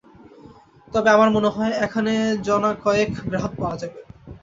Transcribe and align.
তবে 0.87 1.09
আমার 1.11 1.29
মনে 1.31 1.49
হয়, 1.55 1.73
এখানে 1.85 2.13
জনকয়েক 2.47 3.11
গ্রাহক 3.25 3.53
পাওয়া 3.59 3.77
যাবে। 3.81 3.99